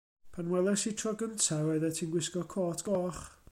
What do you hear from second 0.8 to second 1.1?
i ti